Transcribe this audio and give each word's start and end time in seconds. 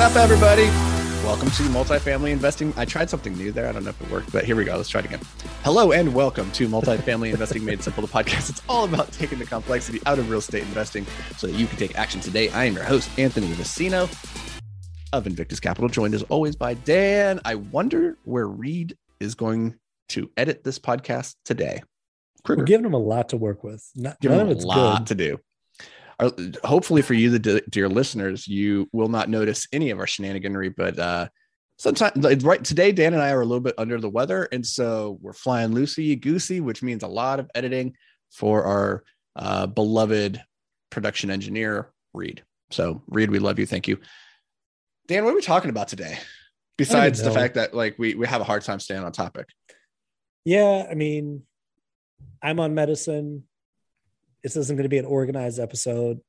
Up, 0.00 0.16
everybody? 0.16 0.64
Welcome 1.26 1.50
to 1.50 1.62
Multifamily 1.64 2.30
Investing. 2.30 2.72
I 2.78 2.86
tried 2.86 3.10
something 3.10 3.36
new 3.36 3.52
there. 3.52 3.68
I 3.68 3.72
don't 3.72 3.84
know 3.84 3.90
if 3.90 4.00
it 4.00 4.10
worked, 4.10 4.32
but 4.32 4.46
here 4.46 4.56
we 4.56 4.64
go. 4.64 4.74
Let's 4.74 4.88
try 4.88 5.00
it 5.00 5.04
again. 5.04 5.20
Hello 5.62 5.92
and 5.92 6.14
welcome 6.14 6.50
to 6.52 6.66
Multifamily 6.68 7.30
Investing 7.32 7.66
Made 7.66 7.82
Simple, 7.82 8.06
the 8.06 8.08
podcast. 8.08 8.48
It's 8.48 8.62
all 8.66 8.86
about 8.86 9.12
taking 9.12 9.38
the 9.38 9.44
complexity 9.44 10.00
out 10.06 10.18
of 10.18 10.30
real 10.30 10.38
estate 10.38 10.62
investing 10.62 11.04
so 11.36 11.48
that 11.48 11.52
you 11.54 11.66
can 11.66 11.76
take 11.76 11.98
action 11.98 12.22
today. 12.22 12.48
I 12.48 12.64
am 12.64 12.74
your 12.76 12.84
host, 12.84 13.10
Anthony 13.18 13.48
Vicino 13.48 14.08
of 15.12 15.26
Invictus 15.26 15.60
Capital, 15.60 15.90
joined 15.90 16.14
as 16.14 16.22
always 16.24 16.56
by 16.56 16.72
Dan. 16.72 17.38
I 17.44 17.56
wonder 17.56 18.16
where 18.24 18.48
Reed 18.48 18.96
is 19.20 19.34
going 19.34 19.76
to 20.08 20.30
edit 20.38 20.64
this 20.64 20.78
podcast 20.78 21.34
today. 21.44 21.82
Krueger. 22.42 22.62
We're 22.62 22.66
giving 22.66 22.86
him 22.86 22.94
a 22.94 22.98
lot 22.98 23.28
to 23.28 23.36
work 23.36 23.62
with. 23.62 23.86
Not, 23.94 24.18
Give 24.20 24.32
him 24.32 24.48
a 24.48 24.54
lot 24.54 25.00
good. 25.00 25.06
to 25.08 25.14
do 25.14 25.40
hopefully 26.64 27.02
for 27.02 27.14
you, 27.14 27.38
the 27.38 27.62
dear 27.68 27.88
listeners, 27.88 28.46
you 28.46 28.88
will 28.92 29.08
not 29.08 29.28
notice 29.28 29.66
any 29.72 29.90
of 29.90 29.98
our 29.98 30.06
shenaniganry, 30.06 30.74
but 30.76 30.98
uh, 30.98 31.28
sometimes 31.78 32.44
right 32.44 32.62
today, 32.62 32.92
Dan 32.92 33.14
and 33.14 33.22
I 33.22 33.30
are 33.30 33.40
a 33.40 33.46
little 33.46 33.60
bit 33.60 33.74
under 33.78 34.00
the 34.00 34.08
weather, 34.08 34.48
and 34.52 34.66
so 34.66 35.18
we're 35.22 35.32
flying 35.32 35.70
loosey 35.70 36.20
goosey, 36.20 36.60
which 36.60 36.82
means 36.82 37.02
a 37.02 37.08
lot 37.08 37.40
of 37.40 37.50
editing 37.54 37.94
for 38.30 38.64
our 38.64 39.04
uh, 39.36 39.66
beloved 39.66 40.42
production 40.90 41.30
engineer 41.30 41.92
Reed. 42.12 42.42
So 42.70 43.02
Reed, 43.08 43.30
we 43.30 43.38
love 43.38 43.58
you. 43.58 43.66
Thank 43.66 43.88
you, 43.88 43.98
Dan. 45.06 45.24
What 45.24 45.32
are 45.32 45.36
we 45.36 45.42
talking 45.42 45.70
about 45.70 45.88
today? 45.88 46.18
Besides 46.76 47.22
the 47.22 47.30
fact 47.30 47.54
that 47.54 47.74
like 47.74 47.98
we 47.98 48.14
we 48.14 48.26
have 48.26 48.40
a 48.40 48.44
hard 48.44 48.62
time 48.62 48.80
staying 48.80 49.04
on 49.04 49.12
topic. 49.12 49.46
Yeah, 50.44 50.86
I 50.90 50.94
mean, 50.94 51.42
I'm 52.42 52.58
on 52.58 52.74
medicine. 52.74 53.44
This 54.42 54.56
isn't 54.56 54.76
going 54.76 54.84
to 54.84 54.88
be 54.88 54.98
an 54.98 55.04
organized 55.04 55.58
episode. 55.58 56.20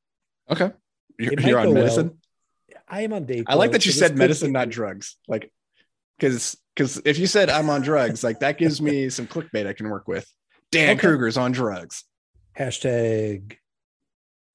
Okay. 0.50 0.72
You're, 1.18 1.34
you're 1.40 1.60
on 1.60 1.74
medicine? 1.74 2.08
Well. 2.08 2.18
I 2.88 3.02
am 3.02 3.14
on 3.14 3.26
day. 3.26 3.44
I 3.48 3.56
like 3.56 3.72
that 3.72 3.86
you 3.86 3.92
so 3.92 4.00
said 4.00 4.18
medicine, 4.18 4.52
not 4.52 4.70
drugs. 4.70 5.16
Like, 5.28 5.52
because 6.18 6.58
because 6.76 7.02
if 7.06 7.18
you 7.18 7.28
said 7.28 7.50
I'm 7.50 7.70
on 7.70 7.82
drugs, 7.82 8.24
like 8.24 8.40
that 8.42 8.58
gives 8.58 8.82
me 8.82 9.10
some 9.10 9.28
clickbait 9.28 9.66
I 9.66 9.74
can 9.74 9.90
work 9.90 10.08
with. 10.08 10.30
Dan 10.72 10.92
okay. 10.92 11.08
Krueger's 11.08 11.38
on 11.38 11.52
drugs. 11.52 12.04
Hashtag 12.58 13.58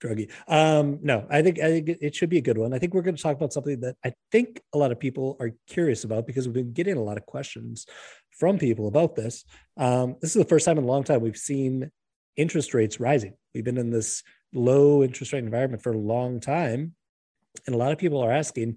druggy. 0.03 0.31
Um, 0.47 1.01
no, 1.03 1.27
I 1.31 1.43
think 1.43 1.59
I 1.59 1.69
think 1.71 1.89
it 2.01 2.15
should 2.15 2.31
be 2.31 2.39
a 2.39 2.43
good 2.43 2.59
one. 2.59 2.73
I 2.73 2.79
think 2.79 2.95
we're 2.95 3.03
going 3.03 3.17
to 3.17 3.23
talk 3.23 3.37
about 3.37 3.53
something 3.53 3.81
that 3.81 3.97
I 4.05 4.13
think 4.31 4.61
a 4.73 4.79
lot 4.79 4.93
of 4.93 5.01
people 5.01 5.37
are 5.41 5.53
curious 5.67 6.05
about 6.05 6.27
because 6.27 6.47
we've 6.47 6.55
been 6.55 6.73
getting 6.73 6.97
a 6.97 7.03
lot 7.03 7.17
of 7.17 7.27
questions 7.27 7.87
from 8.31 8.59
people 8.59 8.89
about 8.89 9.17
this. 9.17 9.45
Um, 9.77 10.17
this 10.21 10.37
is 10.37 10.43
the 10.43 10.49
first 10.49 10.67
time 10.67 10.79
in 10.79 10.85
a 10.85 10.87
long 10.87 11.05
time 11.05 11.21
we've 11.21 11.37
seen 11.37 11.91
interest 12.37 12.75
rates 12.75 13.01
rising. 13.01 13.35
We've 13.55 13.65
been 13.65 13.79
in 13.79 13.91
this 13.91 14.23
low 14.53 15.03
interest 15.03 15.33
rate 15.33 15.45
environment 15.45 15.83
for 15.83 15.93
a 15.93 15.99
long 15.99 16.41
time. 16.41 16.95
And 17.67 17.75
a 17.75 17.79
lot 17.79 17.93
of 17.93 17.99
people 17.99 18.21
are 18.21 18.33
asking, 18.33 18.77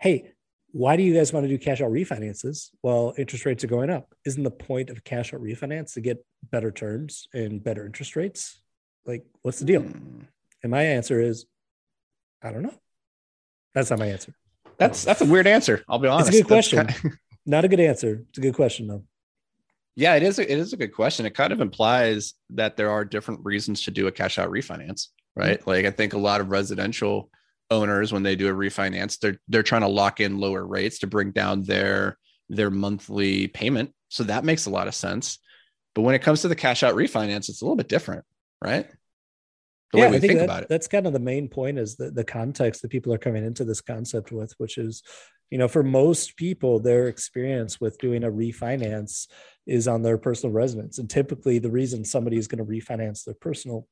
hey, 0.00 0.32
why 0.72 0.96
do 0.96 1.02
you 1.02 1.14
guys 1.14 1.32
want 1.32 1.44
to 1.44 1.48
do 1.48 1.58
cash 1.58 1.80
out 1.80 1.90
refinances 1.90 2.68
Well, 2.82 3.12
interest 3.18 3.44
rates 3.44 3.64
are 3.64 3.68
going 3.68 3.90
up? 3.90 4.14
Isn't 4.24 4.44
the 4.44 4.50
point 4.50 4.88
of 4.90 5.04
cash 5.04 5.34
out 5.34 5.40
refinance 5.40 5.94
to 5.94 6.00
get 6.00 6.24
better 6.50 6.70
terms 6.70 7.28
and 7.34 7.62
better 7.62 7.84
interest 7.84 8.16
rates? 8.16 8.60
Like, 9.04 9.24
what's 9.42 9.58
the 9.58 9.64
deal? 9.64 9.82
Hmm. 9.82 10.20
And 10.62 10.70
my 10.70 10.82
answer 10.82 11.20
is, 11.20 11.46
I 12.42 12.52
don't 12.52 12.62
know. 12.62 12.74
That's 13.74 13.90
not 13.90 13.98
my 13.98 14.06
answer. 14.06 14.34
That's 14.78 15.04
that's 15.04 15.20
a 15.20 15.26
weird 15.26 15.46
answer. 15.46 15.84
I'll 15.88 15.98
be 15.98 16.08
honest. 16.08 16.30
It's 16.30 16.38
a 16.38 16.42
good 16.42 16.48
question. 16.48 16.88
Not 17.46 17.64
a 17.64 17.68
good 17.68 17.80
answer. 17.80 18.24
It's 18.28 18.38
a 18.38 18.40
good 18.40 18.54
question 18.54 18.86
though. 18.86 19.04
Yeah, 19.96 20.14
it 20.14 20.22
is. 20.22 20.38
A, 20.38 20.50
it 20.50 20.58
is 20.58 20.72
a 20.72 20.76
good 20.76 20.94
question. 20.94 21.26
It 21.26 21.34
kind 21.34 21.52
of 21.52 21.60
implies 21.60 22.34
that 22.50 22.76
there 22.76 22.90
are 22.90 23.04
different 23.04 23.40
reasons 23.44 23.82
to 23.82 23.90
do 23.90 24.06
a 24.06 24.12
cash 24.12 24.38
out 24.38 24.50
refinance, 24.50 25.08
right? 25.36 25.60
Mm-hmm. 25.60 25.70
Like 25.70 25.84
I 25.84 25.90
think 25.90 26.12
a 26.12 26.18
lot 26.18 26.40
of 26.40 26.50
residential 26.50 27.30
owners, 27.70 28.12
when 28.12 28.22
they 28.22 28.36
do 28.36 28.48
a 28.48 28.54
refinance, 28.54 29.18
they're 29.18 29.38
they're 29.48 29.62
trying 29.62 29.82
to 29.82 29.88
lock 29.88 30.20
in 30.20 30.38
lower 30.38 30.66
rates 30.66 31.00
to 31.00 31.06
bring 31.06 31.32
down 31.32 31.62
their 31.62 32.18
their 32.48 32.70
monthly 32.70 33.48
payment. 33.48 33.92
So 34.08 34.24
that 34.24 34.44
makes 34.44 34.66
a 34.66 34.70
lot 34.70 34.88
of 34.88 34.94
sense. 34.94 35.38
But 35.94 36.02
when 36.02 36.14
it 36.14 36.22
comes 36.22 36.42
to 36.42 36.48
the 36.48 36.56
cash 36.56 36.82
out 36.82 36.94
refinance, 36.94 37.48
it's 37.48 37.62
a 37.62 37.64
little 37.64 37.76
bit 37.76 37.88
different, 37.88 38.24
right? 38.62 38.86
Yeah, 39.92 40.08
I 40.08 40.20
think, 40.20 40.38
that, 40.38 40.68
that's 40.68 40.86
kind 40.86 41.06
of 41.06 41.12
the 41.12 41.18
main 41.18 41.48
point 41.48 41.78
is 41.78 41.96
the, 41.96 42.10
the 42.10 42.24
context 42.24 42.82
that 42.82 42.90
people 42.90 43.12
are 43.12 43.18
coming 43.18 43.44
into 43.44 43.64
this 43.64 43.80
concept 43.80 44.30
with, 44.30 44.54
which 44.58 44.78
is, 44.78 45.02
you 45.50 45.58
know, 45.58 45.66
for 45.66 45.82
most 45.82 46.36
people, 46.36 46.78
their 46.78 47.08
experience 47.08 47.80
with 47.80 47.98
doing 47.98 48.22
a 48.22 48.30
refinance 48.30 49.26
is 49.66 49.88
on 49.88 50.02
their 50.02 50.16
personal 50.16 50.52
residence. 50.52 50.98
And 50.98 51.10
typically 51.10 51.58
the 51.58 51.70
reason 51.70 52.04
somebody 52.04 52.36
is 52.36 52.46
going 52.46 52.64
to 52.64 52.70
refinance 52.70 53.24
their 53.24 53.34
personal, 53.34 53.88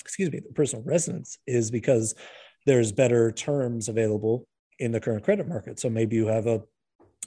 excuse 0.00 0.30
me, 0.30 0.40
their 0.40 0.52
personal 0.52 0.84
residence 0.84 1.38
is 1.46 1.70
because 1.70 2.14
there's 2.66 2.92
better 2.92 3.32
terms 3.32 3.88
available 3.88 4.46
in 4.78 4.92
the 4.92 5.00
current 5.00 5.24
credit 5.24 5.48
market. 5.48 5.80
So 5.80 5.88
maybe 5.88 6.16
you 6.16 6.26
have 6.26 6.46
a 6.46 6.62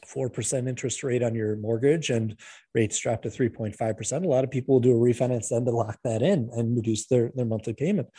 4% 0.05 0.67
interest 0.67 1.03
rate 1.03 1.23
on 1.23 1.35
your 1.35 1.55
mortgage 1.55 2.09
and 2.09 2.37
rates 2.73 2.99
drop 2.99 3.21
to 3.23 3.29
3.5%. 3.29 4.23
A 4.23 4.27
lot 4.27 4.43
of 4.43 4.51
people 4.51 4.75
will 4.75 4.79
do 4.79 4.91
a 4.91 4.99
refinance 4.99 5.49
then 5.49 5.65
to 5.65 5.71
lock 5.71 5.99
that 6.03 6.21
in 6.21 6.49
and 6.53 6.75
reduce 6.75 7.07
their, 7.07 7.31
their 7.35 7.45
monthly 7.45 7.73
payment. 7.73 8.09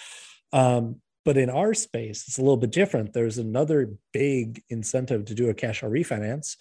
Um, 0.52 1.00
but 1.24 1.36
in 1.36 1.50
our 1.50 1.74
space, 1.74 2.24
it's 2.28 2.38
a 2.38 2.42
little 2.42 2.56
bit 2.56 2.70
different. 2.70 3.12
There's 3.12 3.38
another 3.38 3.94
big 4.12 4.62
incentive 4.70 5.24
to 5.26 5.34
do 5.34 5.48
a 5.48 5.54
cash 5.54 5.82
out 5.82 5.90
refinance 5.90 6.56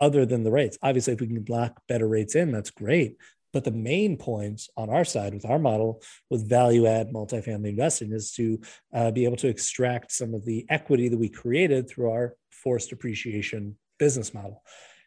other 0.00 0.26
than 0.26 0.42
the 0.42 0.50
rates. 0.50 0.76
Obviously, 0.82 1.12
if 1.12 1.20
we 1.20 1.28
can 1.28 1.44
lock 1.48 1.80
better 1.86 2.08
rates 2.08 2.34
in, 2.34 2.50
that's 2.50 2.70
great. 2.70 3.16
But 3.52 3.62
the 3.62 3.70
main 3.70 4.16
point 4.16 4.62
on 4.76 4.90
our 4.90 5.04
side 5.04 5.32
with 5.32 5.44
our 5.44 5.60
model 5.60 6.02
with 6.28 6.48
value 6.48 6.86
add 6.86 7.12
multifamily 7.12 7.68
investing 7.68 8.12
is 8.12 8.32
to 8.32 8.60
uh, 8.92 9.10
be 9.12 9.26
able 9.26 9.36
to 9.36 9.48
extract 9.48 10.10
some 10.10 10.34
of 10.34 10.44
the 10.44 10.66
equity 10.68 11.08
that 11.08 11.18
we 11.18 11.28
created 11.28 11.88
through 11.88 12.10
our 12.10 12.34
forced 12.50 12.90
appreciation 12.90 13.76
business 14.06 14.34
model. 14.34 14.62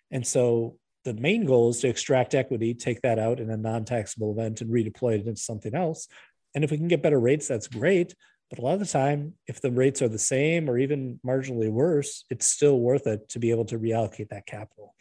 And 0.10 0.26
so 0.26 0.78
the 1.06 1.14
main 1.14 1.46
goal 1.46 1.70
is 1.70 1.80
to 1.82 1.88
extract 1.88 2.34
equity, 2.34 2.74
take 2.74 3.02
that 3.04 3.20
out 3.20 3.40
in 3.40 3.52
a 3.52 3.58
non 3.58 3.86
taxable 3.86 4.32
event 4.32 4.62
and 4.62 4.72
redeploy 4.72 5.20
it 5.20 5.28
into 5.28 5.40
something 5.40 5.76
else. 5.76 6.08
And 6.56 6.64
if 6.64 6.72
we 6.72 6.78
can 6.78 6.88
get 6.88 7.04
better 7.04 7.20
rates, 7.20 7.48
that's 7.48 7.68
great. 7.68 8.16
But 8.50 8.60
a 8.60 8.62
lot 8.64 8.74
of 8.74 8.80
the 8.80 8.86
time, 8.86 9.34
if 9.46 9.62
the 9.62 9.72
rates 9.72 10.02
are 10.02 10.08
the 10.08 10.18
same 10.18 10.70
or 10.70 10.80
even 10.80 11.20
marginally 11.24 11.70
worse, 11.70 12.26
it's 12.32 12.48
still 12.48 12.80
worth 12.80 13.06
it 13.06 13.30
to 13.30 13.40
be 13.40 13.52
able 13.52 13.66
to 13.66 13.78
reallocate 13.78 14.30
that 14.30 14.48
capital. 14.48 14.96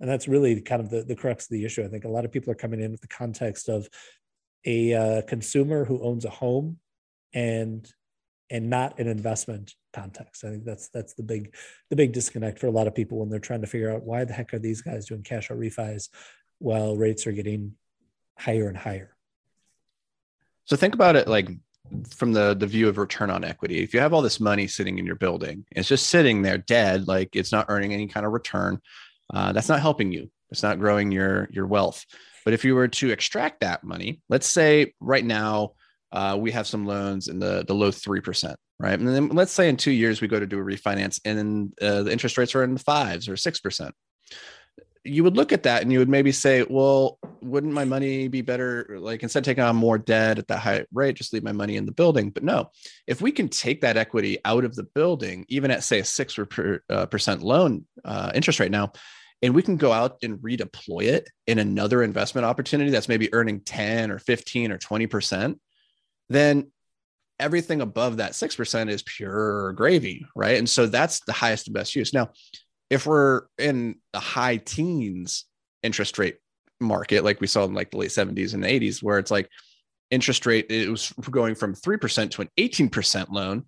And 0.00 0.10
that's 0.10 0.28
really 0.28 0.60
kind 0.60 0.82
of 0.82 0.90
the, 0.90 1.02
the 1.04 1.16
crux 1.16 1.44
of 1.44 1.50
the 1.50 1.64
issue. 1.64 1.84
I 1.84 1.88
think 1.88 2.04
a 2.04 2.14
lot 2.16 2.24
of 2.26 2.32
people 2.32 2.52
are 2.52 2.62
coming 2.62 2.80
in 2.80 2.90
with 2.90 3.00
the 3.00 3.08
context 3.08 3.68
of 3.68 3.88
a 4.66 4.92
uh, 4.92 5.22
consumer 5.22 5.84
who 5.84 6.02
owns 6.02 6.24
a 6.24 6.30
home 6.30 6.78
and 7.32 7.90
and 8.50 8.70
not 8.70 8.98
an 8.98 9.06
investment 9.06 9.74
context. 9.92 10.44
I 10.44 10.50
think 10.50 10.64
that's 10.64 10.88
that's 10.88 11.14
the 11.14 11.22
big 11.22 11.54
the 11.90 11.96
big 11.96 12.12
disconnect 12.12 12.58
for 12.58 12.66
a 12.66 12.70
lot 12.72 12.86
of 12.86 12.94
people 12.94 13.18
when 13.18 13.28
they're 13.28 13.38
trying 13.38 13.60
to 13.60 13.66
figure 13.66 13.92
out 13.92 14.04
why 14.04 14.24
the 14.24 14.32
heck 14.32 14.54
are 14.54 14.58
these 14.58 14.82
guys 14.82 15.06
doing 15.06 15.22
cash 15.22 15.50
out 15.50 15.58
refis 15.58 16.08
while 16.58 16.96
rates 16.96 17.26
are 17.26 17.32
getting 17.32 17.74
higher 18.38 18.68
and 18.68 18.76
higher. 18.76 19.14
So 20.64 20.76
think 20.76 20.94
about 20.94 21.16
it 21.16 21.28
like 21.28 21.50
from 22.10 22.32
the 22.32 22.54
the 22.54 22.66
view 22.66 22.88
of 22.88 22.98
return 22.98 23.30
on 23.30 23.44
equity. 23.44 23.82
If 23.82 23.94
you 23.94 24.00
have 24.00 24.12
all 24.12 24.22
this 24.22 24.40
money 24.40 24.66
sitting 24.66 24.98
in 24.98 25.06
your 25.06 25.16
building, 25.16 25.64
it's 25.70 25.88
just 25.88 26.08
sitting 26.08 26.42
there 26.42 26.58
dead, 26.58 27.08
like 27.08 27.34
it's 27.34 27.52
not 27.52 27.66
earning 27.68 27.92
any 27.92 28.08
kind 28.08 28.26
of 28.26 28.32
return. 28.32 28.80
Uh, 29.32 29.52
that's 29.52 29.68
not 29.68 29.80
helping 29.80 30.12
you. 30.12 30.30
It's 30.50 30.62
not 30.62 30.78
growing 30.78 31.10
your 31.10 31.48
your 31.50 31.66
wealth. 31.66 32.04
But 32.44 32.54
if 32.54 32.64
you 32.64 32.74
were 32.74 32.88
to 32.88 33.10
extract 33.10 33.60
that 33.60 33.84
money, 33.84 34.22
let's 34.28 34.46
say 34.46 34.94
right 35.00 35.24
now 35.24 35.72
uh, 36.12 36.36
we 36.38 36.50
have 36.52 36.66
some 36.66 36.86
loans 36.86 37.28
in 37.28 37.38
the 37.38 37.64
the 37.66 37.74
low 37.74 37.90
three 37.90 38.20
percent 38.20 38.58
right? 38.78 38.98
And 38.98 39.08
then 39.08 39.28
let's 39.28 39.52
say 39.52 39.68
in 39.68 39.76
two 39.76 39.90
years 39.90 40.20
we 40.20 40.28
go 40.28 40.38
to 40.38 40.46
do 40.46 40.58
a 40.58 40.64
refinance 40.64 41.20
and 41.24 41.72
uh, 41.80 42.02
the 42.02 42.12
interest 42.12 42.38
rates 42.38 42.54
are 42.54 42.62
in 42.62 42.74
the 42.74 42.80
fives 42.80 43.28
or 43.28 43.34
6%. 43.34 43.90
You 45.04 45.24
would 45.24 45.36
look 45.36 45.52
at 45.52 45.62
that 45.62 45.82
and 45.82 45.92
you 45.92 46.00
would 46.00 46.08
maybe 46.08 46.32
say, 46.32 46.64
well, 46.68 47.18
wouldn't 47.40 47.72
my 47.72 47.84
money 47.84 48.28
be 48.28 48.42
better? 48.42 48.98
Like 49.00 49.22
instead 49.22 49.40
of 49.40 49.44
taking 49.44 49.64
on 49.64 49.76
more 49.76 49.96
debt 49.96 50.38
at 50.38 50.48
that 50.48 50.58
high 50.58 50.84
rate, 50.92 51.16
just 51.16 51.32
leave 51.32 51.42
my 51.42 51.52
money 51.52 51.76
in 51.76 51.86
the 51.86 51.92
building. 51.92 52.30
But 52.30 52.44
no, 52.44 52.70
if 53.06 53.20
we 53.20 53.32
can 53.32 53.48
take 53.48 53.80
that 53.80 53.96
equity 53.96 54.38
out 54.44 54.64
of 54.64 54.74
the 54.74 54.84
building, 54.84 55.46
even 55.48 55.70
at 55.70 55.82
say 55.82 56.00
a 56.00 56.04
six 56.04 56.34
per, 56.36 56.82
uh, 56.90 57.06
percent 57.06 57.42
loan 57.42 57.86
uh, 58.04 58.32
interest 58.34 58.60
rate 58.60 58.70
now, 58.70 58.92
and 59.40 59.54
we 59.54 59.62
can 59.62 59.76
go 59.76 59.92
out 59.92 60.18
and 60.22 60.38
redeploy 60.38 61.04
it 61.04 61.28
in 61.46 61.58
another 61.58 62.02
investment 62.02 62.44
opportunity 62.44 62.90
that's 62.90 63.08
maybe 63.08 63.32
earning 63.32 63.60
10 63.60 64.10
or 64.10 64.18
15 64.18 64.72
or 64.72 64.78
20%, 64.78 65.58
then 66.28 66.70
everything 67.40 67.80
above 67.80 68.16
that 68.16 68.32
6% 68.32 68.88
is 68.90 69.02
pure 69.02 69.72
gravy, 69.74 70.26
right? 70.34 70.58
And 70.58 70.68
so 70.68 70.86
that's 70.86 71.20
the 71.20 71.32
highest 71.32 71.68
and 71.68 71.74
best 71.74 71.94
use. 71.94 72.12
Now, 72.12 72.30
if 72.90 73.06
we're 73.06 73.42
in 73.58 73.96
the 74.12 74.20
high 74.20 74.56
teens 74.56 75.44
interest 75.82 76.18
rate 76.18 76.38
market, 76.80 77.24
like 77.24 77.40
we 77.40 77.46
saw 77.46 77.64
in 77.64 77.74
like 77.74 77.90
the 77.90 77.98
late 77.98 78.10
70s 78.10 78.54
and 78.54 78.64
80s, 78.64 79.02
where 79.02 79.18
it's 79.18 79.30
like 79.30 79.48
interest 80.10 80.46
rate, 80.46 80.66
it 80.70 80.88
was 80.88 81.12
going 81.30 81.54
from 81.54 81.74
3% 81.74 82.30
to 82.30 82.42
an 82.42 82.48
18% 82.58 83.30
loan. 83.30 83.64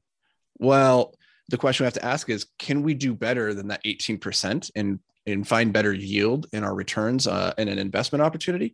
Well, 0.58 1.14
the 1.48 1.58
question 1.58 1.84
we 1.84 1.86
have 1.86 1.94
to 1.94 2.04
ask 2.04 2.30
is 2.30 2.46
can 2.58 2.82
we 2.82 2.94
do 2.94 3.14
better 3.14 3.54
than 3.54 3.68
that 3.68 3.84
18% 3.84 4.70
and 4.74 5.00
and 5.26 5.46
find 5.46 5.72
better 5.72 5.92
yield 5.92 6.46
in 6.52 6.64
our 6.64 6.74
returns 6.74 7.26
uh, 7.26 7.52
in 7.58 7.68
an 7.68 7.78
investment 7.78 8.22
opportunity? 8.22 8.72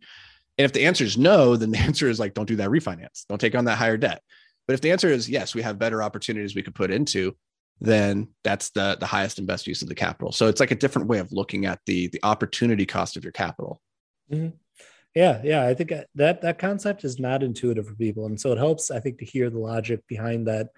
And 0.57 0.65
if 0.65 0.73
the 0.73 0.85
answer 0.85 1.03
is 1.03 1.17
no, 1.17 1.55
then 1.55 1.71
the 1.71 1.77
answer 1.89 2.07
is 2.07 2.19
like, 2.19 2.33
don't 2.33 2.47
do 2.47 2.55
that 2.57 2.69
refinance. 2.69 3.25
Don't 3.27 3.39
take 3.39 3.55
on 3.55 3.65
that 3.65 3.77
higher 3.77 3.97
debt. 3.97 4.21
But 4.67 4.73
if 4.73 4.81
the 4.81 4.91
answer 4.91 5.09
is 5.09 5.29
yes, 5.29 5.55
we 5.55 5.61
have 5.61 5.79
better 5.79 6.03
opportunities 6.03 6.55
we 6.55 6.63
could 6.63 6.75
put 6.75 6.91
into, 6.91 7.35
then 7.79 8.27
that's 8.43 8.71
the 8.71 8.97
the 8.99 9.05
highest 9.05 9.37
and 9.37 9.47
best 9.47 9.67
use 9.67 9.81
of 9.81 9.87
the 9.87 9.95
capital. 9.95 10.31
So 10.31 10.47
it's 10.47 10.59
like 10.59 10.71
a 10.71 10.75
different 10.75 11.07
way 11.07 11.19
of 11.19 11.31
looking 11.31 11.65
at 11.65 11.79
the 11.85 12.07
the 12.07 12.19
opportunity 12.23 12.85
cost 12.85 13.17
of 13.17 13.23
your 13.23 13.31
capital. 13.31 13.81
Mm-hmm. 14.31 14.55
Yeah, 15.15 15.41
yeah, 15.43 15.65
I 15.65 15.73
think 15.73 15.91
uh, 15.91 16.03
that 16.15 16.41
that 16.41 16.59
concept 16.59 17.03
is 17.03 17.19
not 17.19 17.43
intuitive 17.43 17.87
for 17.87 17.95
people, 17.95 18.25
and 18.25 18.39
so 18.39 18.51
it 18.51 18.57
helps 18.57 18.91
I 18.91 18.99
think 18.99 19.19
to 19.19 19.25
hear 19.25 19.49
the 19.49 19.59
logic 19.59 20.01
behind 20.07 20.47
that 20.47 20.69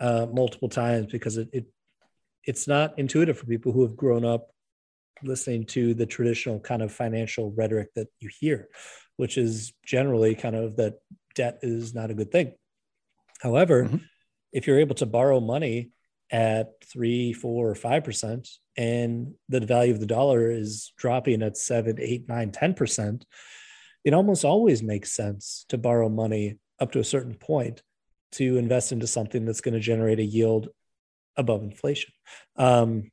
uh, 0.00 0.26
multiple 0.32 0.68
times 0.68 1.06
because 1.12 1.36
it, 1.36 1.48
it 1.52 1.66
it's 2.44 2.68
not 2.68 2.98
intuitive 2.98 3.38
for 3.38 3.46
people 3.46 3.72
who 3.72 3.82
have 3.82 3.96
grown 3.96 4.24
up 4.24 4.50
listening 5.22 5.64
to 5.64 5.94
the 5.94 6.06
traditional 6.06 6.60
kind 6.60 6.82
of 6.82 6.92
financial 6.92 7.52
rhetoric 7.52 7.88
that 7.94 8.08
you 8.20 8.28
hear, 8.40 8.68
which 9.16 9.38
is 9.38 9.72
generally 9.84 10.34
kind 10.34 10.56
of 10.56 10.76
that 10.76 10.94
debt 11.34 11.58
is 11.62 11.94
not 11.94 12.10
a 12.10 12.14
good 12.14 12.30
thing. 12.30 12.52
However, 13.40 13.84
mm-hmm. 13.84 13.96
if 14.52 14.66
you're 14.66 14.80
able 14.80 14.94
to 14.96 15.06
borrow 15.06 15.40
money 15.40 15.90
at 16.30 16.72
three, 16.84 17.32
four, 17.32 17.70
or 17.70 17.74
five 17.74 18.04
percent, 18.04 18.48
and 18.76 19.34
the 19.48 19.60
value 19.60 19.92
of 19.92 20.00
the 20.00 20.06
dollar 20.06 20.50
is 20.50 20.92
dropping 20.96 21.42
at 21.42 21.56
seven, 21.56 21.98
eight, 22.00 22.28
nine, 22.28 22.50
ten 22.50 22.74
percent, 22.74 23.24
it 24.04 24.14
almost 24.14 24.44
always 24.44 24.82
makes 24.82 25.12
sense 25.12 25.66
to 25.68 25.78
borrow 25.78 26.08
money 26.08 26.58
up 26.80 26.92
to 26.92 26.98
a 26.98 27.04
certain 27.04 27.34
point 27.34 27.82
to 28.32 28.56
invest 28.56 28.92
into 28.92 29.06
something 29.06 29.44
that's 29.44 29.60
going 29.60 29.74
to 29.74 29.80
generate 29.80 30.18
a 30.18 30.24
yield 30.24 30.68
above 31.36 31.62
inflation. 31.62 32.12
Um, 32.56 33.10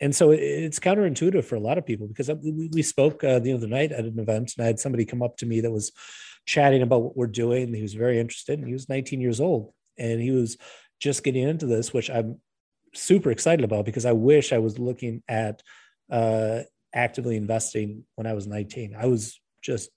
and 0.00 0.14
so 0.14 0.30
it's 0.30 0.78
counterintuitive 0.78 1.44
for 1.44 1.56
a 1.56 1.60
lot 1.60 1.78
of 1.78 1.86
people 1.86 2.06
because 2.06 2.30
we, 2.42 2.82
spoke 2.82 3.24
uh, 3.24 3.38
the 3.38 3.52
other 3.52 3.66
night 3.66 3.92
at 3.92 4.04
an 4.04 4.18
event 4.18 4.52
and 4.56 4.64
I 4.64 4.66
had 4.66 4.78
somebody 4.78 5.04
come 5.06 5.22
up 5.22 5.38
to 5.38 5.46
me 5.46 5.60
that 5.62 5.70
was 5.70 5.92
chatting 6.44 6.82
about 6.82 7.02
what 7.02 7.16
we're 7.16 7.26
doing. 7.26 7.72
He 7.72 7.82
was 7.82 7.94
very 7.94 8.20
interested 8.20 8.58
and 8.58 8.68
he 8.68 8.74
was 8.74 8.88
19 8.88 9.20
years 9.20 9.40
old 9.40 9.72
and 9.98 10.20
he 10.20 10.30
was 10.30 10.58
just 11.00 11.24
getting 11.24 11.48
into 11.48 11.66
this, 11.66 11.94
which 11.94 12.10
I'm 12.10 12.40
super 12.94 13.30
excited 13.30 13.64
about 13.64 13.86
because 13.86 14.04
I 14.04 14.12
wish 14.12 14.52
I 14.52 14.58
was 14.58 14.78
looking 14.78 15.22
at 15.28 15.62
uh, 16.10 16.60
actively 16.94 17.36
investing 17.36 18.04
when 18.16 18.26
I 18.26 18.34
was 18.34 18.46
19. 18.46 18.94
I 18.98 19.06
was 19.06 19.40
just 19.62 19.90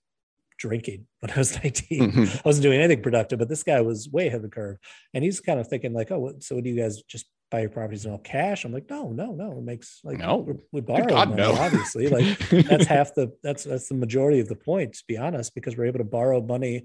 drinking 0.57 1.07
when 1.19 1.31
I 1.31 1.37
was 1.37 1.55
19. 1.61 2.11
Mm-hmm. 2.11 2.37
I 2.37 2.41
wasn't 2.45 2.63
doing 2.63 2.79
anything 2.79 3.03
productive, 3.03 3.39
but 3.39 3.49
this 3.49 3.63
guy 3.63 3.81
was 3.81 4.09
way 4.09 4.27
ahead 4.27 4.37
of 4.37 4.43
the 4.43 4.49
curve. 4.49 4.77
And 5.13 5.23
he's 5.23 5.41
kind 5.41 5.59
of 5.59 5.67
thinking 5.67 5.93
like, 5.93 6.09
oh, 6.11 6.33
so 6.39 6.55
what 6.55 6.63
do 6.63 6.69
you 6.69 6.81
guys 6.81 7.01
just 7.03 7.25
buy 7.51 7.61
your 7.61 7.69
properties 7.69 8.05
in 8.05 8.11
all 8.11 8.17
cash? 8.19 8.65
I'm 8.65 8.71
like, 8.71 8.89
no, 8.89 9.11
no, 9.11 9.33
no. 9.33 9.51
It 9.53 9.63
makes 9.63 9.99
like 10.03 10.19
no, 10.19 10.57
we 10.71 10.81
borrow 10.81 11.05
God, 11.05 11.29
money, 11.29 11.41
no. 11.41 11.53
obviously. 11.53 12.07
Like 12.07 12.37
that's 12.49 12.85
half 12.87 13.13
the 13.15 13.31
that's 13.43 13.63
that's 13.63 13.89
the 13.89 13.95
majority 13.95 14.39
of 14.39 14.47
the 14.47 14.55
point, 14.55 14.93
to 14.93 15.03
be 15.07 15.17
honest, 15.17 15.55
because 15.55 15.77
we're 15.77 15.85
able 15.85 15.99
to 15.99 16.05
borrow 16.05 16.41
money 16.41 16.83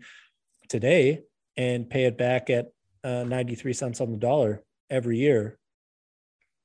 today 0.68 1.22
and 1.56 1.88
pay 1.88 2.04
it 2.04 2.18
back 2.18 2.50
at 2.50 2.72
uh, 3.04 3.24
93 3.24 3.72
cents 3.74 4.00
on 4.00 4.10
the 4.10 4.16
dollar 4.16 4.62
every 4.90 5.18
year 5.18 5.58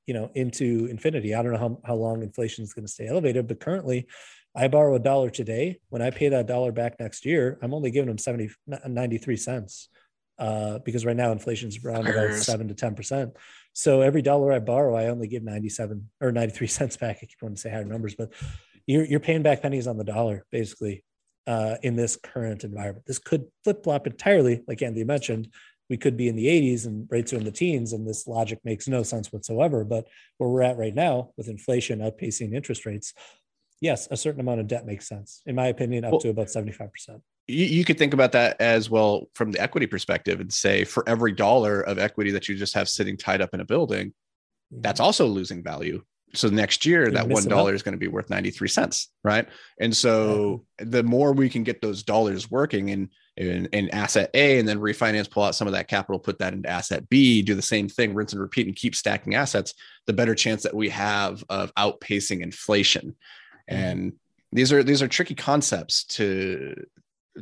you 0.06 0.14
know 0.14 0.30
into 0.34 0.86
infinity 0.90 1.34
i 1.34 1.42
don't 1.42 1.52
know 1.52 1.58
how, 1.58 1.80
how 1.84 1.94
long 1.94 2.22
inflation 2.22 2.64
is 2.64 2.72
going 2.72 2.84
to 2.84 2.90
stay 2.90 3.06
elevated 3.06 3.46
but 3.46 3.60
currently 3.60 4.06
I 4.54 4.68
borrow 4.68 4.96
a 4.96 5.00
dollar 5.00 5.30
today. 5.30 5.78
When 5.90 6.02
I 6.02 6.10
pay 6.10 6.28
that 6.28 6.46
dollar 6.46 6.72
back 6.72 6.98
next 6.98 7.24
year, 7.24 7.58
I'm 7.62 7.74
only 7.74 7.90
giving 7.90 8.08
them 8.08 8.18
70, 8.18 8.50
93 8.86 9.36
cents 9.36 9.88
uh, 10.38 10.78
because 10.80 11.04
right 11.04 11.16
now 11.16 11.30
inflation 11.32 11.68
is 11.68 11.78
around 11.84 12.08
about 12.08 12.34
seven 12.34 12.68
to 12.68 12.74
10%. 12.74 13.32
So 13.72 14.00
every 14.00 14.22
dollar 14.22 14.52
I 14.52 14.58
borrow, 14.58 14.96
I 14.96 15.06
only 15.06 15.28
give 15.28 15.42
97 15.42 16.10
or 16.20 16.32
93 16.32 16.66
cents 16.66 16.96
back. 16.96 17.18
I 17.22 17.26
keep 17.26 17.40
wanting 17.40 17.56
to 17.56 17.60
say 17.60 17.70
higher 17.70 17.84
numbers, 17.84 18.14
but 18.14 18.32
you're, 18.86 19.04
you're 19.04 19.20
paying 19.20 19.42
back 19.42 19.62
pennies 19.62 19.86
on 19.86 19.96
the 19.96 20.04
dollar 20.04 20.44
basically 20.50 21.04
uh, 21.46 21.76
in 21.82 21.96
this 21.96 22.16
current 22.16 22.64
environment. 22.64 23.06
This 23.06 23.18
could 23.18 23.46
flip 23.64 23.84
flop 23.84 24.06
entirely, 24.06 24.62
like 24.66 24.82
Andy 24.82 25.04
mentioned. 25.04 25.48
We 25.88 25.96
could 25.96 26.16
be 26.16 26.28
in 26.28 26.36
the 26.36 26.46
80s 26.46 26.86
and 26.86 27.08
rates 27.10 27.32
are 27.32 27.38
in 27.38 27.44
the 27.44 27.50
teens, 27.50 27.92
and 27.92 28.06
this 28.06 28.28
logic 28.28 28.60
makes 28.64 28.86
no 28.86 29.02
sense 29.02 29.32
whatsoever. 29.32 29.84
But 29.84 30.06
where 30.38 30.48
we're 30.48 30.62
at 30.62 30.78
right 30.78 30.94
now, 30.94 31.30
with 31.36 31.48
inflation 31.48 31.98
outpacing 31.98 32.54
interest 32.54 32.86
rates, 32.86 33.12
yes, 33.80 34.06
a 34.10 34.16
certain 34.16 34.40
amount 34.40 34.60
of 34.60 34.68
debt 34.68 34.86
makes 34.86 35.08
sense, 35.08 35.42
in 35.46 35.56
my 35.56 35.66
opinion, 35.66 36.04
up 36.04 36.12
well, 36.12 36.20
to 36.20 36.28
about 36.28 36.46
75%. 36.46 36.90
You, 37.50 37.66
you 37.66 37.84
could 37.84 37.98
think 37.98 38.14
about 38.14 38.32
that 38.32 38.60
as 38.60 38.90
well 38.90 39.28
from 39.34 39.52
the 39.52 39.60
equity 39.60 39.86
perspective 39.86 40.40
and 40.40 40.52
say 40.52 40.84
for 40.84 41.08
every 41.08 41.32
dollar 41.32 41.80
of 41.80 41.98
equity 41.98 42.30
that 42.32 42.48
you 42.48 42.56
just 42.56 42.74
have 42.74 42.88
sitting 42.88 43.16
tied 43.16 43.40
up 43.40 43.50
in 43.52 43.60
a 43.60 43.64
building, 43.64 44.08
mm-hmm. 44.08 44.80
that's 44.80 45.00
also 45.00 45.26
losing 45.26 45.62
value. 45.62 46.02
So 46.32 46.48
next 46.48 46.86
year, 46.86 47.02
You're 47.02 47.12
that 47.12 47.28
one 47.28 47.44
dollar 47.48 47.74
is 47.74 47.82
going 47.82 47.94
to 47.94 47.98
be 47.98 48.06
worth 48.06 48.30
93 48.30 48.68
cents, 48.68 49.08
right? 49.24 49.48
And 49.80 49.96
so 49.96 50.64
the 50.78 51.02
more 51.02 51.32
we 51.32 51.50
can 51.50 51.64
get 51.64 51.82
those 51.82 52.04
dollars 52.04 52.48
working 52.48 52.90
in, 52.90 53.10
in, 53.36 53.66
in 53.72 53.90
asset 53.90 54.30
A 54.34 54.60
and 54.60 54.68
then 54.68 54.78
refinance, 54.78 55.28
pull 55.28 55.42
out 55.42 55.56
some 55.56 55.66
of 55.66 55.72
that 55.72 55.88
capital, 55.88 56.20
put 56.20 56.38
that 56.38 56.52
into 56.52 56.70
asset 56.70 57.08
B, 57.08 57.42
do 57.42 57.56
the 57.56 57.62
same 57.62 57.88
thing, 57.88 58.14
rinse 58.14 58.32
and 58.32 58.40
repeat, 58.40 58.68
and 58.68 58.76
keep 58.76 58.94
stacking 58.94 59.34
assets, 59.34 59.74
the 60.06 60.12
better 60.12 60.36
chance 60.36 60.62
that 60.62 60.74
we 60.74 60.88
have 60.90 61.42
of 61.48 61.74
outpacing 61.74 62.42
inflation. 62.42 63.16
Mm-hmm. 63.68 63.82
and 63.82 64.12
these 64.52 64.72
are 64.72 64.82
these 64.82 65.02
are 65.02 65.08
tricky 65.08 65.34
concepts 65.34 66.04
to 66.04 66.74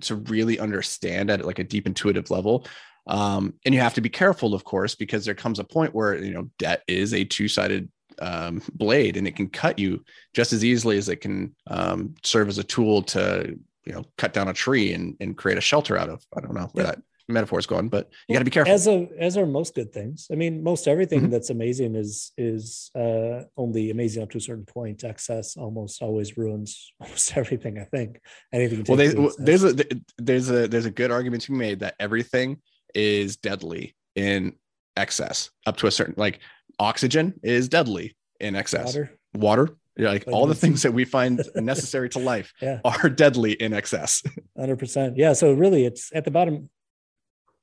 to 0.02 0.16
really 0.16 0.58
understand 0.58 1.30
at 1.30 1.44
like 1.44 1.58
a 1.58 1.64
deep 1.64 1.86
intuitive 1.86 2.30
level 2.30 2.66
um, 3.06 3.54
and 3.64 3.74
you 3.74 3.80
have 3.80 3.94
to 3.94 4.00
be 4.00 4.08
careful 4.08 4.54
of 4.54 4.64
course 4.64 4.94
because 4.94 5.24
there 5.24 5.34
comes 5.34 5.58
a 5.58 5.64
point 5.64 5.94
where 5.94 6.16
you 6.16 6.32
know 6.32 6.50
debt 6.58 6.82
is 6.86 7.14
a 7.14 7.24
two-sided 7.24 7.88
um, 8.20 8.60
blade 8.74 9.16
and 9.16 9.28
it 9.28 9.36
can 9.36 9.48
cut 9.48 9.78
you 9.78 10.04
just 10.34 10.52
as 10.52 10.64
easily 10.64 10.98
as 10.98 11.08
it 11.08 11.20
can 11.20 11.54
um, 11.68 12.14
serve 12.22 12.48
as 12.48 12.58
a 12.58 12.64
tool 12.64 13.02
to 13.02 13.56
you 13.84 13.92
know 13.92 14.04
cut 14.16 14.32
down 14.32 14.48
a 14.48 14.52
tree 14.52 14.92
and, 14.92 15.16
and 15.20 15.36
create 15.36 15.58
a 15.58 15.62
shelter 15.62 15.96
out 15.96 16.08
of 16.08 16.24
i 16.36 16.40
don't 16.40 16.54
know 16.54 16.70
yeah. 16.74 16.82
that 16.84 17.02
metaphors 17.28 17.66
going, 17.66 17.88
but 17.88 18.10
you 18.26 18.34
got 18.34 18.40
to 18.40 18.44
be 18.44 18.50
careful. 18.50 18.72
As 18.72 18.86
a, 18.86 19.08
as 19.18 19.36
are 19.36 19.46
most 19.46 19.74
good 19.74 19.92
things. 19.92 20.28
I 20.32 20.34
mean, 20.34 20.62
most 20.62 20.88
everything 20.88 21.22
mm-hmm. 21.22 21.30
that's 21.30 21.50
amazing 21.50 21.94
is 21.94 22.32
is 22.36 22.90
uh, 22.94 23.44
only 23.56 23.90
amazing 23.90 24.22
up 24.22 24.30
to 24.30 24.38
a 24.38 24.40
certain 24.40 24.64
point. 24.64 25.04
Excess 25.04 25.56
almost 25.56 26.02
always 26.02 26.36
ruins 26.36 26.92
almost 27.00 27.36
everything. 27.36 27.78
I 27.78 27.84
think 27.84 28.20
anything. 28.52 28.84
Well, 28.88 28.96
they, 28.96 29.14
well 29.14 29.32
there's 29.38 29.64
a 29.64 29.74
there's 30.16 30.50
a 30.50 30.68
there's 30.68 30.86
a 30.86 30.90
good 30.90 31.10
argument 31.10 31.42
to 31.44 31.52
be 31.52 31.58
made 31.58 31.80
that 31.80 31.94
everything 32.00 32.58
is 32.94 33.36
deadly 33.36 33.94
in 34.14 34.54
excess 34.96 35.50
up 35.66 35.76
to 35.76 35.86
a 35.86 35.90
certain 35.90 36.14
like 36.16 36.40
oxygen 36.78 37.34
is 37.42 37.68
deadly 37.68 38.16
in 38.40 38.56
excess. 38.56 38.86
Water. 38.86 39.18
Water 39.34 39.76
like 39.98 40.24
all 40.28 40.46
the 40.46 40.54
things 40.54 40.82
that 40.82 40.92
we 40.92 41.04
find 41.04 41.42
necessary 41.56 42.08
to 42.10 42.18
life 42.18 42.52
yeah. 42.60 42.80
are 42.84 43.08
deadly 43.08 43.52
in 43.52 43.72
excess 43.72 44.22
100% 44.58 45.14
yeah 45.16 45.32
so 45.32 45.52
really 45.52 45.84
it's 45.84 46.10
at 46.14 46.24
the 46.24 46.30
bottom 46.30 46.70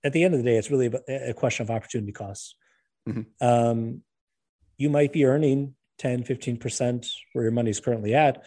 at 0.05 0.13
the 0.13 0.24
end 0.24 0.35
of 0.35 0.39
the 0.39 0.45
day, 0.45 0.55
it's 0.55 0.69
really 0.69 0.93
a 1.09 1.33
question 1.33 1.63
of 1.63 1.71
opportunity 1.71 2.12
costs. 2.12 2.55
Mm-hmm. 3.09 3.21
Um, 3.45 4.03
you 4.77 4.89
might 4.91 5.12
be 5.12 5.25
earning 5.25 5.74
10, 5.97 6.24
15% 6.24 7.09
where 7.33 7.43
your 7.43 7.51
money 7.51 7.71
is 7.71 7.79
currently 7.79 8.13
at, 8.13 8.43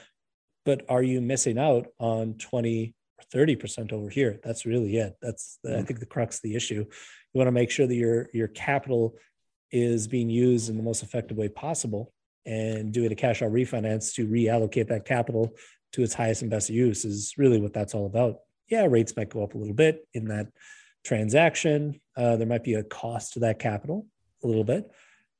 but 0.64 0.84
are 0.88 1.02
you 1.02 1.20
missing 1.20 1.58
out 1.58 1.88
on 1.98 2.34
20 2.34 2.94
or 3.18 3.38
30% 3.38 3.92
over 3.92 4.08
here? 4.08 4.38
That's 4.44 4.66
really 4.66 4.96
it. 4.98 5.16
That's, 5.20 5.58
the, 5.64 5.70
mm-hmm. 5.70 5.80
I 5.80 5.82
think, 5.82 5.98
the 5.98 6.06
crux 6.06 6.36
of 6.36 6.42
the 6.42 6.54
issue. 6.54 6.84
You 6.84 7.38
want 7.38 7.48
to 7.48 7.52
make 7.52 7.72
sure 7.72 7.88
that 7.88 7.94
your, 7.94 8.28
your 8.32 8.48
capital 8.48 9.16
is 9.72 10.06
being 10.06 10.30
used 10.30 10.70
in 10.70 10.76
the 10.76 10.82
most 10.84 11.02
effective 11.02 11.36
way 11.36 11.48
possible 11.48 12.12
and 12.46 12.92
doing 12.92 13.10
a 13.10 13.16
cash 13.16 13.42
out 13.42 13.50
refinance 13.50 14.14
to 14.14 14.28
reallocate 14.28 14.88
that 14.88 15.04
capital 15.04 15.54
to 15.92 16.02
its 16.04 16.14
highest 16.14 16.42
and 16.42 16.50
best 16.52 16.70
use 16.70 17.04
is 17.04 17.34
really 17.36 17.60
what 17.60 17.72
that's 17.72 17.94
all 17.94 18.06
about. 18.06 18.36
Yeah, 18.68 18.86
rates 18.88 19.16
might 19.16 19.30
go 19.30 19.42
up 19.42 19.54
a 19.54 19.58
little 19.58 19.74
bit 19.74 20.06
in 20.14 20.26
that 20.28 20.46
transaction. 21.04 22.00
Uh, 22.16 22.36
there 22.36 22.46
might 22.46 22.64
be 22.64 22.74
a 22.74 22.82
cost 22.82 23.34
to 23.34 23.40
that 23.40 23.58
capital 23.58 24.06
a 24.42 24.46
little 24.46 24.64
bit, 24.64 24.90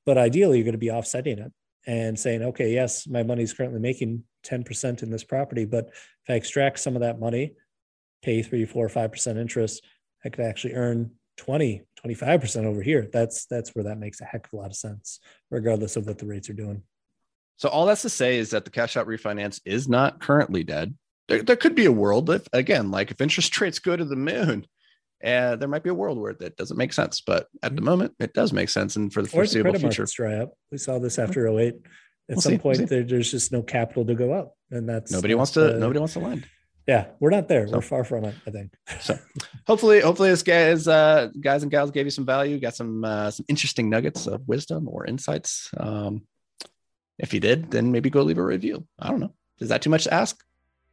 but 0.07 0.19
ideally, 0.19 0.59
you're 0.59 0.65
going 0.65 0.73
to 0.73 0.79
be 0.79 0.91
offsetting 0.91 1.39
it 1.39 1.53
and 1.87 2.19
saying, 2.19 2.43
okay, 2.43 2.73
yes, 2.73 3.07
my 3.07 3.23
money 3.23 3.43
is 3.43 3.53
currently 3.53 3.81
making 3.81 4.25
10% 4.45 5.03
in 5.03 5.11
this 5.11 5.25
property, 5.25 5.65
but 5.65 5.89
if 5.89 6.31
I 6.31 6.35
extract 6.35 6.79
some 6.79 6.97
of 6.97 7.01
that 7.01 7.19
money, 7.19 7.55
pay 8.23 8.43
three, 8.43 8.65
four, 8.67 8.89
five 8.89 9.13
percent 9.13 9.39
interest, 9.39 9.85
I 10.25 10.29
could 10.29 10.45
actually 10.45 10.75
earn 10.75 11.13
20, 11.39 11.83
25% 12.05 12.65
over 12.65 12.83
here. 12.83 13.09
That's 13.13 13.47
that's 13.47 13.75
where 13.75 13.85
that 13.85 13.99
makes 13.99 14.21
a 14.21 14.25
heck 14.25 14.47
of 14.47 14.53
a 14.53 14.57
lot 14.57 14.71
of 14.71 14.77
sense, 14.77 15.21
regardless 15.51 15.97
of 15.97 16.07
what 16.07 16.19
the 16.19 16.27
rates 16.27 16.51
are 16.51 16.55
doing. 16.55 16.83
So 17.57 17.69
all 17.69 17.87
that's 17.87 18.03
to 18.03 18.09
say 18.09 18.39
is 18.39 18.51
that 18.51 18.65
the 18.65 18.71
cash 18.71 18.97
out 18.97 19.07
refinance 19.07 19.61
is 19.65 19.89
not 19.89 20.21
currently 20.21 20.63
dead. 20.65 20.95
There, 21.29 21.43
there 21.43 21.57
could 21.57 21.75
be 21.75 21.87
a 21.87 21.93
world 21.93 22.31
if 22.31 22.47
again, 22.53 22.91
like 22.91 23.11
if 23.11 23.21
interest 23.21 23.59
rates 23.61 23.79
go 23.79 23.97
to 23.97 24.05
the 24.05 24.17
moon, 24.17 24.67
uh, 25.25 25.57
there 25.57 25.69
might 25.69 25.83
be 25.83 25.91
a 25.91 25.95
world 25.95 26.19
where 26.19 26.35
that 26.35 26.57
doesn't 26.57 26.77
make 26.77 26.93
sense. 26.93 27.21
But 27.21 27.47
at 27.63 27.75
the 27.75 27.77
mm-hmm. 27.77 27.85
moment, 27.85 28.15
it 28.19 28.33
does 28.35 28.53
make 28.53 28.69
sense. 28.69 28.97
And 28.97 29.13
for 29.13 29.23
the 29.23 29.29
foreseeable 29.29 29.73
the 29.73 29.79
future, 29.79 30.07
dry 30.15 30.37
up. 30.37 30.55
We 30.71 30.79
saw 30.79 30.99
this 30.99 31.19
after 31.19 31.49
08. 31.49 31.75
At 32.31 32.37
we'll 32.37 32.41
some 32.43 32.53
see, 32.53 32.59
point, 32.59 32.79
we'll 32.79 32.87
there, 32.89 33.05
there's 33.05 33.31
just 33.31 33.53
no 33.53 33.63
capital 33.63 34.05
to 34.05 34.15
go 34.15 34.33
up, 34.33 34.55
and 34.71 34.87
that's 34.87 35.11
nobody 35.11 35.35
wants 35.35 35.53
to. 35.53 35.77
Uh, 35.77 35.79
nobody 35.79 35.99
wants 35.99 36.13
to 36.13 36.21
lend 36.21 36.47
yeah, 36.89 37.09
we're 37.21 37.31
not 37.31 37.49
there. 37.49 37.69
So, 37.69 37.75
we're 37.75 37.83
far 37.83 38.03
from 38.03 38.25
it. 38.25 38.35
I 38.47 38.51
think. 38.51 38.73
so, 39.01 39.19
hopefully, 39.67 40.01
hopefully, 40.01 40.31
this 40.31 40.43
guys, 40.43 40.89
uh, 40.89 41.29
guys 41.39 41.63
and 41.63 41.71
gals, 41.71 41.91
gave 41.91 42.07
you 42.07 42.11
some 42.11 42.25
value. 42.25 42.59
Got 42.59 42.75
some 42.75 43.05
uh, 43.05 43.31
some 43.31 43.45
interesting 43.47 43.91
nuggets 43.91 44.27
of 44.27 44.49
wisdom 44.49 44.89
or 44.89 45.07
insights. 45.07 45.71
Um, 45.77 46.23
if 47.19 47.35
you 47.35 47.41
did, 47.41 47.71
then 47.71 47.93
maybe 47.93 48.09
go 48.09 48.23
leave 48.23 48.39
a 48.39 48.43
review. 48.43 48.87
I 48.99 49.11
don't 49.11 49.21
know. 49.21 49.35
Is 49.61 49.69
that 49.69 49.83
too 49.83 49.91
much 49.91 50.05
to 50.05 50.15
ask? 50.15 50.43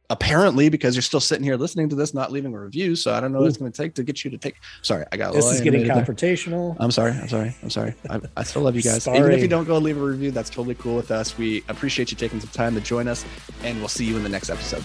Apparently, 0.08 0.68
because 0.68 0.94
you're 0.94 1.02
still 1.02 1.20
sitting 1.20 1.44
here 1.44 1.56
listening 1.56 1.88
to 1.88 1.96
this, 1.96 2.14
not 2.14 2.30
leaving 2.30 2.54
a 2.54 2.60
review. 2.60 2.94
So 2.94 3.12
I 3.12 3.20
don't 3.20 3.32
know 3.32 3.40
what 3.40 3.48
it's 3.48 3.56
going 3.56 3.72
to 3.72 3.82
take 3.82 3.94
to 3.94 4.04
get 4.04 4.24
you 4.24 4.30
to 4.30 4.38
take. 4.38 4.54
Sorry, 4.82 5.04
I 5.10 5.16
got. 5.16 5.32
This 5.32 5.46
is 5.46 5.60
getting 5.60 5.82
confrontational. 5.84 6.74
There. 6.74 6.84
I'm 6.84 6.90
sorry. 6.90 7.12
I'm 7.12 7.28
sorry. 7.28 7.56
I'm 7.62 7.70
sorry. 7.70 7.94
I, 8.08 8.20
I 8.36 8.42
still 8.44 8.62
love 8.62 8.76
you 8.76 8.82
guys. 8.82 9.02
Sorry. 9.02 9.18
Even 9.18 9.32
if 9.32 9.40
you 9.40 9.48
don't 9.48 9.64
go 9.64 9.78
leave 9.78 9.98
a 9.98 10.04
review, 10.04 10.30
that's 10.30 10.50
totally 10.50 10.76
cool 10.76 10.96
with 10.96 11.10
us. 11.10 11.36
We 11.36 11.64
appreciate 11.68 12.10
you 12.10 12.16
taking 12.16 12.40
some 12.40 12.50
time 12.50 12.74
to 12.74 12.80
join 12.80 13.08
us, 13.08 13.24
and 13.64 13.78
we'll 13.78 13.88
see 13.88 14.04
you 14.04 14.16
in 14.16 14.22
the 14.22 14.28
next 14.28 14.48
episode. 14.48 14.84